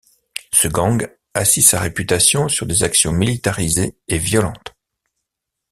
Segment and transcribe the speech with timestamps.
[0.51, 4.73] Ce gang assit sa réputation sur des actions militarisées et violentes.